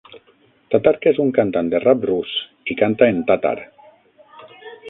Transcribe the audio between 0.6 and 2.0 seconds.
Tatarka és un cantant de